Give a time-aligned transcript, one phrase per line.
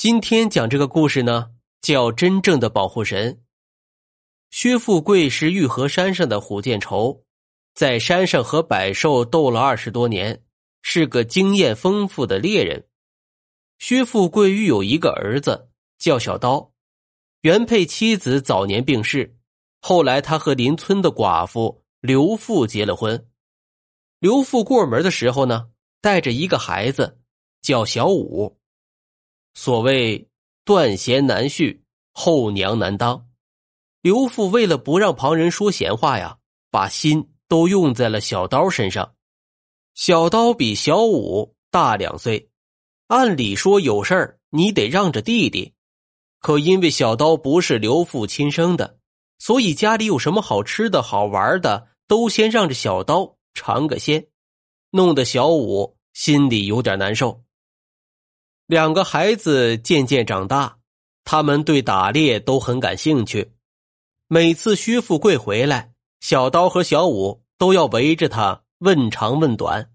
[0.00, 1.50] 今天讲这个故事呢，
[1.82, 3.42] 叫真正的保护神。
[4.50, 7.22] 薛富贵是玉河山上的虎见愁，
[7.74, 10.42] 在山上和百兽斗了二十多年，
[10.80, 12.86] 是个经验丰富的猎人。
[13.78, 15.68] 薛富贵育有一个儿子，
[15.98, 16.72] 叫小刀。
[17.42, 19.36] 原配妻子早年病逝，
[19.82, 23.28] 后来他和邻村的寡妇刘富结了婚。
[24.18, 25.68] 刘富过门的时候呢，
[26.00, 27.20] 带着一个孩子，
[27.60, 28.58] 叫小五。
[29.54, 30.28] 所谓
[30.64, 31.82] 断弦难续，
[32.12, 33.26] 后娘难当。
[34.00, 36.38] 刘富为了不让旁人说闲话呀，
[36.70, 39.14] 把心都用在了小刀身上。
[39.94, 42.50] 小刀比小武大两岁，
[43.08, 45.74] 按理说有事儿你得让着弟弟。
[46.38, 48.98] 可因为小刀不是刘父亲生的，
[49.38, 54.26] 所以家里有什么好吃的好玩的，都先让着小刀尝个鲜，
[54.90, 57.42] 弄得小五心里有点难受。
[58.70, 60.78] 两个孩子渐渐长大，
[61.24, 63.50] 他们对打猎都很感兴趣。
[64.28, 69.90] 每次薛富贵回来，小刀和小五都要围着他问长问短。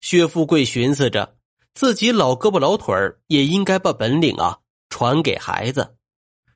[0.00, 1.36] 薛富贵寻思着，
[1.72, 2.92] 自己老胳膊老腿
[3.28, 4.58] 也应该把本领啊。
[4.88, 5.94] 传给孩子，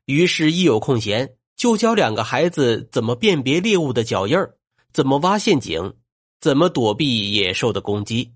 [0.06, 4.36] 于是，一有空闲就教两个孩子怎么辨别猎物的脚印，
[4.92, 5.94] 怎么挖陷阱，
[6.40, 8.34] 怎么躲避野兽的攻击。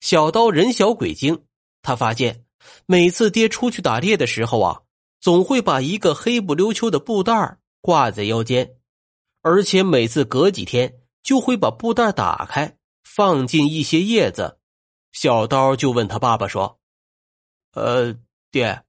[0.00, 1.44] 小刀人小鬼精，
[1.82, 2.44] 他发现
[2.86, 4.82] 每次爹出去打猎的时候啊，
[5.20, 8.76] 总会把一个黑不溜秋的布袋挂在腰间，
[9.42, 14.58] 而且每次隔几天就会把布袋打开，放进一些叶子。
[15.12, 16.78] 小刀就问他爸爸说
[17.72, 18.14] ：“呃，
[18.50, 18.84] 爹。”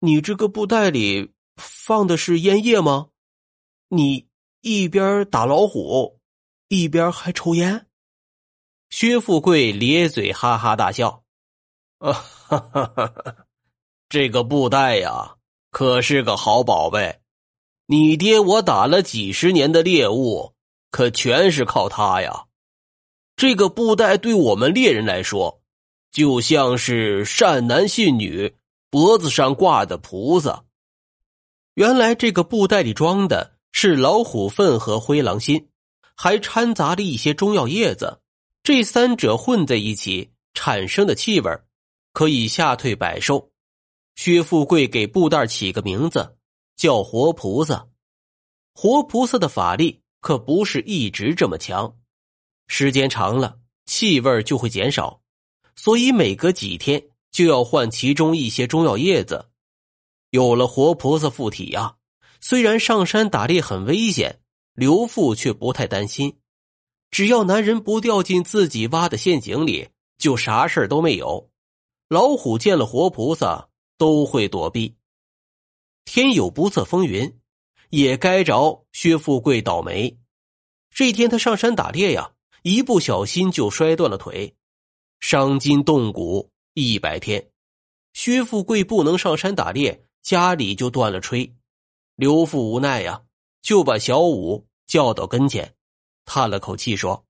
[0.00, 3.08] 你这个布袋里放的是烟叶吗？
[3.88, 4.26] 你
[4.60, 6.20] 一边打老虎，
[6.68, 7.86] 一边还抽烟。
[8.90, 11.23] 薛富贵咧嘴哈哈大笑
[11.98, 13.46] ：“啊哈哈哈哈！
[14.08, 15.36] 这个布袋呀，
[15.70, 17.20] 可是个好宝贝。
[17.86, 20.54] 你爹我打了几十年的猎物，
[20.90, 22.44] 可全是靠它呀。
[23.36, 25.62] 这个布袋对我们猎人来说，
[26.10, 28.54] 就像是善男信女。”
[28.94, 30.66] 脖子上挂的菩萨，
[31.74, 35.68] 原来这个布袋里装的是老虎粪和灰狼心，
[36.14, 38.20] 还掺杂着一些中药叶子。
[38.62, 41.50] 这三者混在一起产生的气味，
[42.14, 43.52] 可以吓退百兽。
[44.14, 46.38] 薛富贵给布袋起个名字，
[46.74, 47.86] 叫活菩萨。
[48.72, 51.94] 活菩萨的法力可不是一直这么强，
[52.68, 55.20] 时间长了，气味就会减少，
[55.76, 57.04] 所以每隔几天。
[57.34, 59.50] 就要换其中一些中药叶子。
[60.30, 61.96] 有了活菩萨附体呀，
[62.40, 64.38] 虽然上山打猎很危险，
[64.72, 66.38] 刘富却不太担心。
[67.10, 71.50] 只要男人不掉进自己挖的陷阱里，就啥事都没有。
[72.08, 74.96] 老虎见了活菩萨都会躲避。
[76.04, 77.40] 天有不测风云，
[77.90, 80.18] 也该着薛富贵倒霉。
[80.90, 82.32] 这天他上山打猎呀，
[82.62, 84.54] 一不小心就摔断了腿，
[85.20, 86.50] 伤筋动骨。
[86.74, 87.50] 一百天，
[88.12, 91.54] 薛富贵不能上山打猎，家里就断了炊。
[92.16, 93.24] 刘富无奈呀，
[93.62, 95.74] 就把小五叫到跟前，
[96.24, 97.24] 叹了口气说：“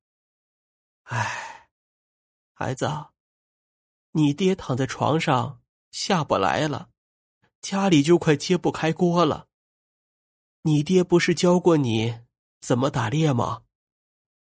[1.04, 1.68] 哎，
[2.54, 3.10] 孩子，啊
[4.16, 5.60] 你爹躺在床上
[5.90, 6.90] 下不来了，
[7.60, 9.48] 家里就快揭不开锅了。
[10.62, 12.20] 你爹不是教过你
[12.60, 13.64] 怎么打猎吗？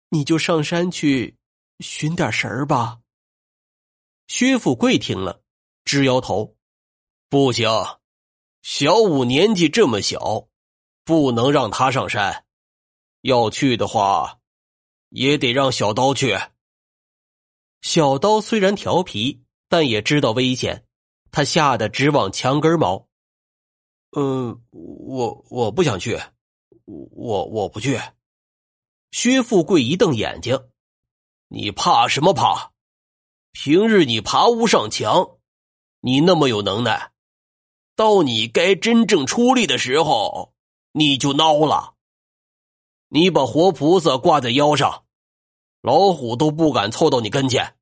[0.09, 1.39] 你就上山去
[1.79, 3.03] 寻点食儿吧。”
[4.27, 5.43] 薛富贵听了，
[5.85, 6.57] 直摇头
[7.31, 7.69] ：“不行，
[8.63, 10.49] 小五年纪这么小，
[11.05, 12.47] 不能让他上山。
[13.21, 14.41] 要去的话，
[15.11, 16.37] 也得让小刀去。”
[17.83, 19.42] 小刀虽然调皮，
[19.73, 20.85] 但也知道危险，
[21.31, 23.09] 他吓得直往墙根毛。
[24.15, 26.21] “嗯，我我不想去，
[26.85, 27.99] 我我不去。”
[29.13, 30.69] 薛富贵一瞪眼睛
[31.49, 32.73] ：“你怕什么怕？”
[33.53, 35.39] 平日你爬屋上墙，
[36.01, 37.11] 你那么有能耐，
[37.97, 40.53] 到你该真正出力的时候，
[40.93, 41.95] 你就孬了。
[43.09, 45.07] 你把活菩萨挂在腰上，
[45.81, 47.75] 老虎都不敢凑到你跟前。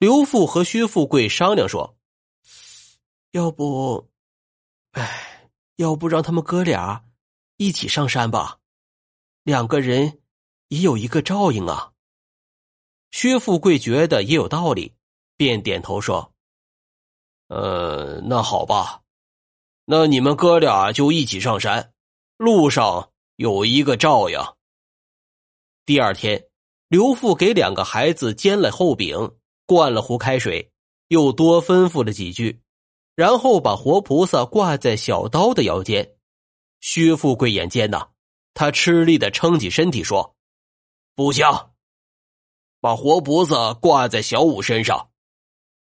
[0.00, 1.94] 刘富和薛富贵商量说
[3.32, 4.08] ：“要不，
[4.92, 7.04] 哎，要不让他们哥俩
[7.58, 8.60] 一起上山吧，
[9.42, 10.22] 两个人
[10.68, 11.92] 也有一个照应啊。”
[13.12, 14.94] 薛富贵觉得也有道理，
[15.36, 16.32] 便点头说
[17.48, 19.02] ：“呃，那好吧，
[19.84, 21.92] 那你们哥俩就一起上山，
[22.38, 24.38] 路上有一个照应。”
[25.84, 26.48] 第二天，
[26.88, 29.36] 刘富给两个孩子煎了厚饼，
[29.70, 30.72] 灌了壶开水，
[31.06, 32.60] 又多吩咐了几句，
[33.14, 36.16] 然后把活菩萨挂在小刀的腰间。
[36.80, 38.08] 薛富贵眼尖呐，
[38.52, 40.34] 他吃力的撑起身体说
[41.14, 41.46] ：“不行，
[42.80, 45.12] 把活菩萨挂在小五身上。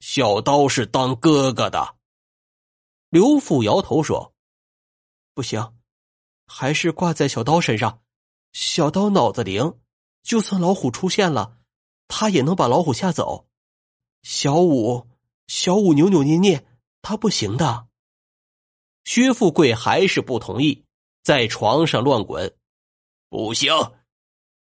[0.01, 1.95] 小刀是当哥哥的。”
[3.09, 4.35] 刘父摇头说
[5.33, 5.77] ：“不行，
[6.49, 8.03] 还是挂在小刀身上。
[8.53, 9.79] 小刀脑子灵，
[10.25, 11.59] 就算老虎出现了，
[12.09, 13.47] 他也能把老虎吓走。
[14.29, 15.07] 小五，
[15.47, 16.67] 小五扭扭捏捏。”
[17.01, 17.87] 他不行的，
[19.05, 20.85] 薛富贵还是不同意，
[21.23, 22.57] 在床上乱滚。
[23.29, 23.73] 不行，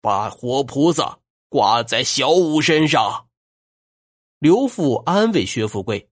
[0.00, 1.18] 把活菩萨
[1.48, 3.26] 挂在小五身上。
[4.38, 6.08] 刘父安慰薛富贵：“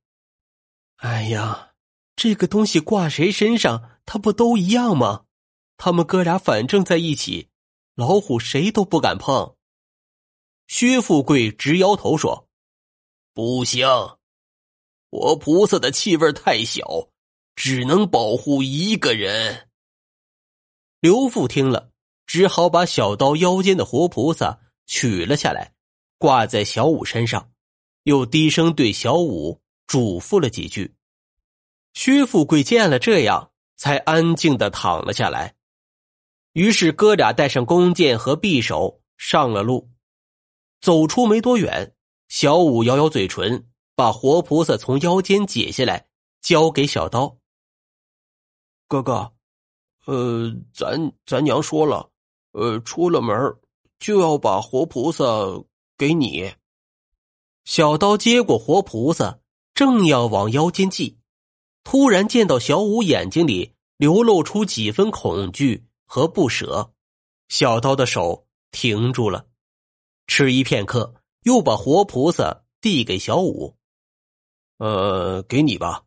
[0.99, 1.75] 哎呀，
[2.17, 5.27] 这个东西挂谁身上，他不都一样吗？
[5.77, 7.49] 他们哥俩反正在一起，
[7.95, 9.55] 老虎谁都不敢碰。”
[10.67, 12.46] 薛富贵直摇头说
[13.37, 13.87] ：“不行。”
[15.13, 17.11] 活菩萨的气味太小，
[17.55, 19.69] 只能保护一个人。
[21.01, 21.91] 刘富听了，
[22.27, 25.75] 只好把小刀腰间的活菩萨取了下来，
[26.19, 27.53] 挂在小五身上，
[28.05, 30.97] 又低声对小五嘱咐了几句。
[31.95, 35.55] 薛富贵见了这样，才安静的躺了下来。
[36.53, 39.91] 于是哥俩带上弓箭和匕首上了路，
[40.81, 41.96] 走出没多远，
[42.29, 43.69] 小五咬咬嘴唇。
[43.99, 46.07] 把活菩萨从腰间解下来，
[46.43, 47.39] 交给小刀。
[48.87, 49.33] 哥哥，
[50.05, 52.11] 呃，咱咱娘说了，
[52.53, 53.35] 呃，出了门
[53.99, 55.25] 就要把活菩萨
[55.97, 56.53] 给你。
[57.65, 59.41] 小刀接过活菩萨，
[59.73, 61.17] 正要往腰间系，
[61.83, 66.93] 突然见到小五眼睛里流露出几分恐惧和不舍，
[67.49, 69.47] 小刀的手停住了。
[70.27, 71.15] 迟疑片刻，
[71.47, 73.77] 又把活菩萨递给小五。
[74.79, 76.05] 呃，给你吧，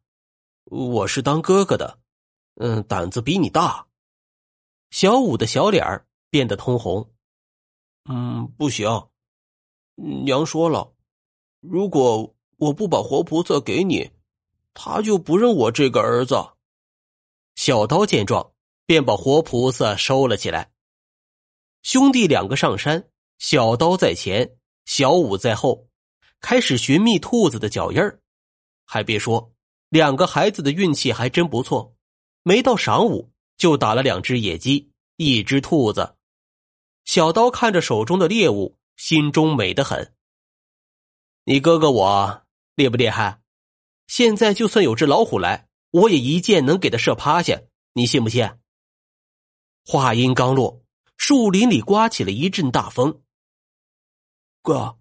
[0.65, 1.97] 我是当哥哥的，
[2.55, 3.87] 嗯，胆子比你大。
[4.91, 7.09] 小五的小脸儿变得通红。
[8.09, 9.07] 嗯，不行，
[9.95, 10.93] 娘说了，
[11.61, 14.11] 如果我不把活菩萨给你，
[14.73, 16.35] 他就不认我这个儿子。
[17.55, 18.51] 小刀见状，
[18.85, 20.73] 便把活菩萨收了起来。
[21.81, 24.58] 兄弟两个上山，小刀在前，
[24.89, 25.87] 小五在后，
[26.41, 28.19] 开始寻觅兔子的脚印儿。
[28.85, 29.53] 还别说，
[29.89, 31.95] 两个孩子的运气还真不错，
[32.41, 36.15] 没到晌午就打了两只野鸡，一只兔子。
[37.05, 40.15] 小刀看着手中的猎物，心中美得很。
[41.43, 42.41] 你哥哥我
[42.73, 43.43] 厉不厉害？
[44.07, 47.61] 现在就算有只老虎来，我也一箭能给他射趴下，
[47.93, 48.49] 你信不信？
[49.85, 50.83] 话音刚落，
[51.15, 53.21] 树林里刮起了一阵大风。
[54.61, 54.99] 哥，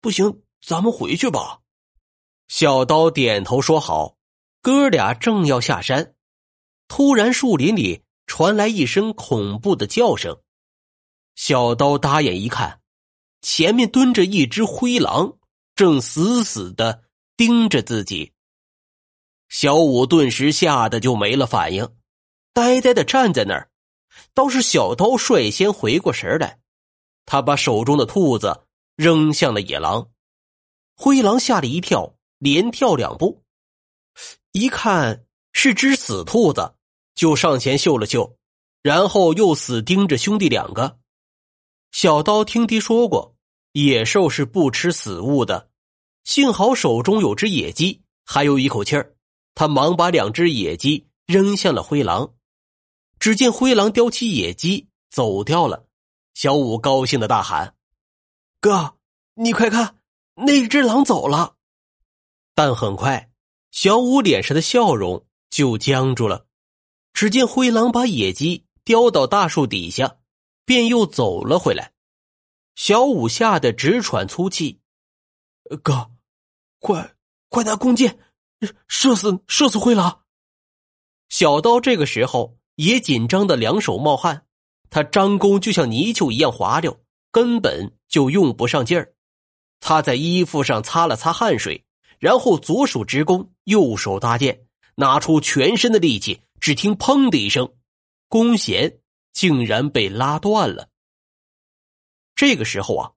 [0.00, 1.60] 不行，咱们回去吧。
[2.48, 4.16] 小刀点头说好，
[4.62, 6.14] 哥俩正要下山，
[6.88, 10.40] 突然树林里传来一声恐怖的叫声。
[11.34, 12.80] 小刀搭眼一看，
[13.42, 15.38] 前面蹲着一只灰狼，
[15.74, 17.04] 正死死的
[17.36, 18.32] 盯着自己。
[19.48, 21.96] 小五顿时吓得就没了反应，
[22.52, 23.70] 呆呆的站在那儿。
[24.32, 26.60] 倒是小刀率先回过神来，
[27.26, 28.66] 他把手中的兔子
[28.96, 30.10] 扔向了野狼，
[30.96, 32.14] 灰狼吓了一跳。
[32.40, 33.42] 连跳两步，
[34.52, 36.74] 一看是只死兔子，
[37.14, 38.36] 就上前嗅了嗅，
[38.82, 40.98] 然后又死盯着兄弟两个。
[41.92, 43.34] 小刀听爹说过，
[43.72, 45.70] 野兽是不吃死物的。
[46.24, 49.14] 幸好手中有只野鸡，还有一口气儿，
[49.54, 52.34] 他忙把两只野鸡扔向了灰狼。
[53.18, 55.86] 只见灰狼叼起野鸡走掉了。
[56.34, 57.74] 小五高兴的大喊
[58.60, 58.98] ：“哥，
[59.34, 59.98] 你快看，
[60.34, 61.56] 那只狼走了！”
[62.54, 63.30] 但很快，
[63.70, 66.46] 小五脸上的笑容就僵住了。
[67.12, 70.18] 只见灰狼把野鸡叼到大树底下，
[70.64, 71.92] 便又走了回来。
[72.74, 74.80] 小五吓得直喘粗气
[75.82, 76.10] ：“哥，
[76.80, 77.14] 快
[77.48, 78.18] 快拿弓箭，
[78.88, 80.24] 射死射死灰狼！”
[81.30, 84.46] 小刀这个时候也紧张的两手冒汗，
[84.94, 87.00] 他张弓就像泥鳅一样滑溜，
[87.32, 89.12] 根本就用不上劲儿。
[89.80, 91.84] 他在衣服上擦了擦汗水。
[92.20, 96.42] 然后左手执弓，右手搭箭，拿出全身的力气。
[96.60, 97.74] 只听“砰”的一声，
[98.28, 99.00] 弓弦
[99.32, 100.88] 竟然被拉断了。
[102.36, 103.10] 这个时候啊，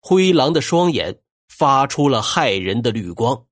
[0.00, 3.46] 灰狼的双眼发出了骇人的绿光，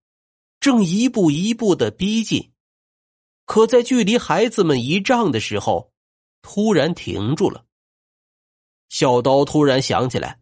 [0.61, 2.53] 正一步一步的逼近。
[3.47, 5.92] 可在距离孩子们一丈的时候，
[6.43, 7.65] 突然停住了。
[8.91, 10.41] 小刀突然想起来，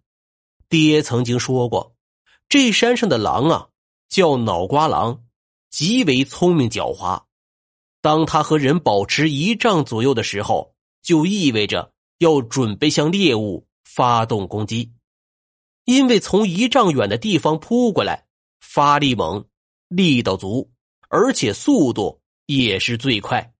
[0.69, 1.95] 爹曾经说过，
[2.49, 3.69] 这山上的狼啊。
[4.11, 5.23] 叫脑瓜狼，
[5.71, 7.23] 极为聪明狡猾。
[8.01, 14.93] 当他和人保持一丈左右的时候，就意味着要准备向猎物发动攻击，
[15.85, 18.27] 因为从一丈远的地方扑过来，
[18.61, 19.47] 发力猛，
[19.87, 20.69] 力道足，
[21.09, 23.55] 而且速度也是最快。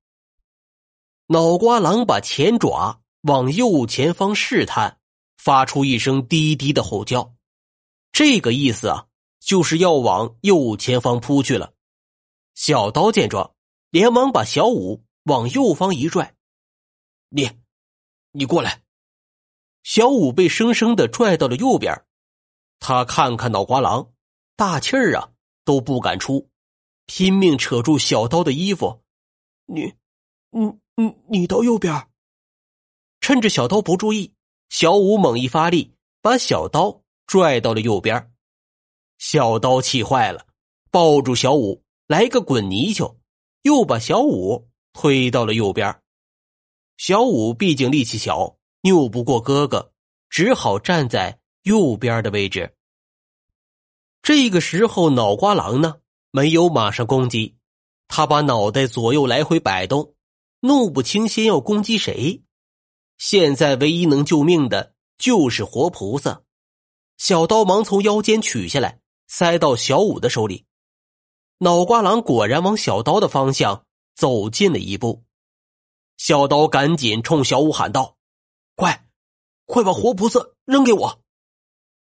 [1.33, 4.99] 脑瓜狼把前爪往右前方试探，
[5.39, 7.37] 发出一声低低的吼叫，
[8.11, 9.07] 这个意思啊，
[9.39, 11.73] 就是要往右前方扑去了。
[12.55, 13.55] 小刀见状。
[13.91, 16.37] 连忙把小五往右方一拽，
[17.29, 17.51] 你，
[18.31, 18.85] 你过来。
[19.83, 22.05] 小五被生生的拽到了右边，
[22.79, 24.13] 他看看脑瓜狼，
[24.55, 25.33] 大气儿啊
[25.65, 26.49] 都不敢出，
[27.07, 29.03] 拼命扯住小刀的衣服。
[29.67, 29.95] 你，
[30.51, 32.09] 你，你，你到右边。
[33.21, 34.35] 趁着小刀不注意，
[34.69, 38.33] 小五猛一发力，把小刀拽到了右边。
[39.19, 40.47] 小刀气坏了，
[40.91, 43.17] 抱住小五来个滚泥鳅。
[43.63, 46.01] 又把小五推到了右边，
[46.97, 49.93] 小五毕竟力气小，拗不过哥哥，
[50.31, 52.75] 只好站在右边的位置。
[54.23, 55.97] 这个时候，脑瓜狼呢
[56.31, 57.59] 没有马上攻击，
[58.09, 60.15] 他把脑袋左右来回摆动，
[60.61, 62.43] 弄不清先要攻击谁。
[63.19, 66.43] 现在唯一能救命的就是活菩萨，
[67.19, 70.65] 小刀忙从腰间取下来，塞到小五的手里。
[71.59, 75.25] 脑瓜狼果然往小刀的方向走近了一步，
[76.17, 78.17] 小刀赶紧冲小五喊道
[78.77, 79.07] ：“快，
[79.67, 81.23] 快把活菩萨扔给我！”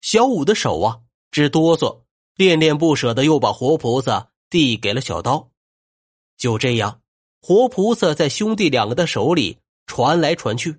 [0.01, 1.01] 小五的手啊
[1.31, 2.03] 直哆嗦，
[2.35, 5.49] 恋恋不舍的又把活菩萨递给了小刀。
[6.37, 7.01] 就这样，
[7.41, 10.77] 活菩萨在兄弟两个的手里传来传去，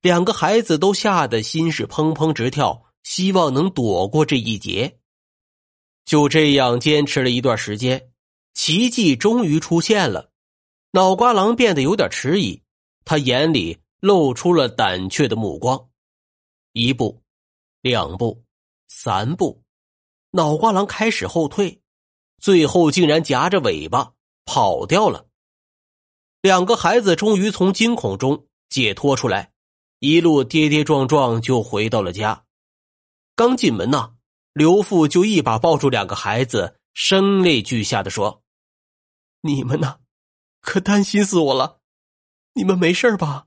[0.00, 4.98] 两个孩子都吓得心是砰砰直跳，希望能躲过这一劫。
[6.04, 8.10] 就这样坚持了一段时间，
[8.54, 10.30] 奇迹终于出现了。
[10.92, 12.62] 脑瓜狼变得有点迟疑，
[13.04, 15.88] 他眼里露出了胆怯的目光。
[16.72, 17.22] 一步，
[17.82, 18.42] 两步，
[18.88, 19.62] 三步，
[20.32, 21.80] 脑瓜狼开始后退，
[22.40, 24.14] 最后竟然夹着尾巴
[24.44, 25.26] 跑掉了。
[26.42, 29.52] 两个孩子终于从惊恐中解脱出来，
[29.98, 32.44] 一路跌跌撞撞就回到了家。
[33.34, 34.14] 刚进门呐。
[34.52, 38.42] 刘父就一把抱住两个孩子，声泪俱下的说
[39.42, 40.00] ：“你们呢？
[40.60, 41.78] 可担心死我了！
[42.54, 43.46] 你们没事吧？”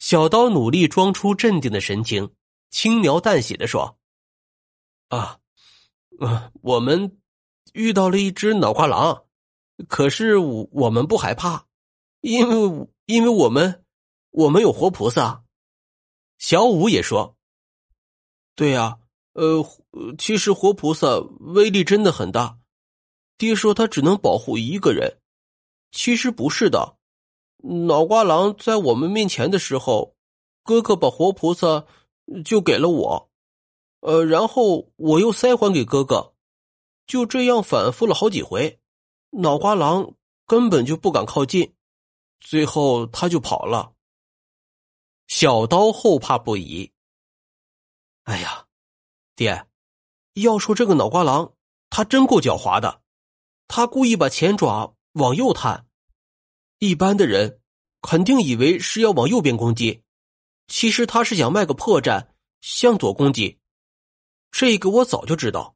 [0.00, 2.34] 小刀努力装出镇定的神情，
[2.70, 3.96] 轻描淡写的说
[5.10, 5.38] ：“啊，
[6.18, 7.16] 啊，我们
[7.72, 9.26] 遇到了一只脑瓜狼，
[9.86, 11.66] 可是我我们不害怕，
[12.24, 13.84] 因为因为我们
[14.30, 15.44] 我们有活菩萨。”
[16.38, 17.36] 小五也说
[18.56, 18.98] ：“对呀。”
[19.34, 19.66] 呃，
[20.16, 22.56] 其实活菩萨威力真的很大。
[23.36, 25.18] 爹说他只能保护一个人，
[25.90, 26.96] 其实不是的。
[27.88, 30.14] 脑瓜狼在我们面前的时候，
[30.62, 31.84] 哥哥把活菩萨
[32.44, 33.28] 就给了我，
[34.02, 36.32] 呃，然后我又塞还给哥哥，
[37.04, 38.78] 就这样反复了好几回。
[39.30, 40.14] 脑瓜狼
[40.46, 41.74] 根本就不敢靠近，
[42.44, 43.92] 最后他就跑了。
[45.26, 46.92] 小刀后怕不已。
[48.24, 48.66] 哎呀！
[49.34, 49.66] 爹，
[50.34, 51.54] 要说这个脑瓜狼，
[51.90, 53.02] 他真够狡猾的。
[53.66, 55.88] 他故意把前爪往右探，
[56.78, 57.60] 一般的人
[58.00, 60.04] 肯定以为是要往右边攻击，
[60.68, 62.28] 其实他是想卖个破绽，
[62.60, 63.58] 向左攻击。
[64.52, 65.74] 这个我早就知道，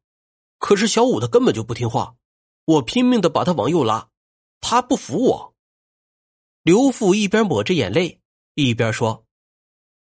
[0.58, 2.14] 可是小五他根本就不听话，
[2.64, 4.10] 我拼命的把他往右拉，
[4.60, 5.56] 他不服我。
[6.68, 8.20] 刘父一边抹着眼泪，
[8.52, 9.25] 一边说：“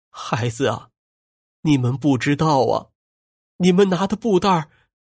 [0.09, 0.89] 孩子啊，
[1.61, 2.89] 你们不知道啊。”
[3.61, 4.67] 你们拿的布袋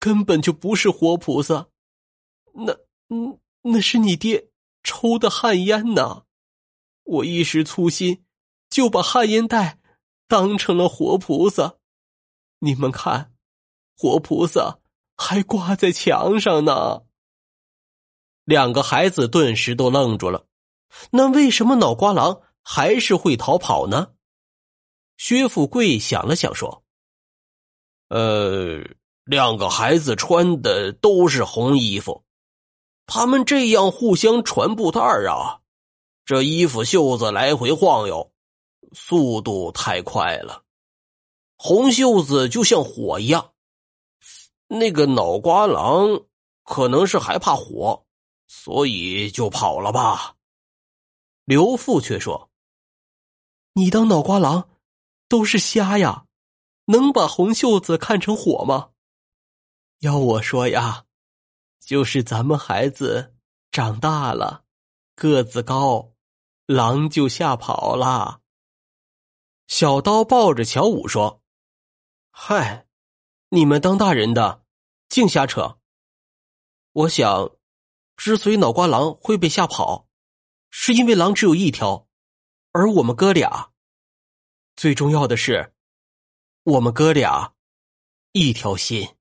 [0.01, 1.69] 根本就不是活菩萨，
[2.51, 2.73] 那
[3.07, 4.49] 嗯，那是你爹
[4.83, 6.25] 抽的旱烟呢！
[7.03, 8.25] 我一时粗心，
[8.69, 9.79] 就把旱烟袋
[10.27, 11.77] 当成了活菩萨。
[12.59, 13.33] 你们看，
[13.97, 14.79] 活菩萨
[15.15, 17.03] 还挂在墙上呢。
[18.43, 20.45] 两个孩子顿时都愣住了。
[21.11, 24.13] 那为什么脑瓜狼还是会逃跑呢？
[25.17, 26.83] 薛富贵想了想说。
[28.07, 28.83] 呃，
[29.23, 32.23] 两个孩子穿的都是红衣服，
[33.05, 35.61] 他们这样互相传布袋啊，
[36.25, 38.31] 这衣服袖子来回晃悠，
[38.93, 40.63] 速度太快了。
[41.55, 43.51] 红袖子就像火一样，
[44.67, 46.21] 那个脑瓜狼
[46.63, 48.05] 可能是害怕火，
[48.47, 50.37] 所以就跑了吧。
[51.49, 52.51] 刘父却说
[53.73, 54.69] ：“你当脑瓜狼
[55.27, 56.27] 都是瞎呀？”
[56.85, 58.91] 能把红袖子看成火吗？
[60.01, 61.05] 要我说呀，
[61.79, 63.35] 就是咱们孩子
[63.71, 64.63] 长大了，
[65.15, 66.13] 个子高，
[66.67, 68.41] 狼就吓跑了。
[69.65, 71.41] 小刀抱着乔五说
[72.29, 72.85] ：“嗨，
[73.49, 74.63] 你们当大人的，
[75.07, 75.79] 净瞎扯。
[76.91, 77.49] 我想，
[78.15, 80.05] 之所以脑瓜狼会被吓跑，
[80.69, 82.07] 是因为狼只有一条，
[82.71, 83.71] 而我们哥俩。
[84.75, 85.73] 最重要的是，
[86.63, 87.53] 我们哥俩
[88.31, 89.15] 一条心。”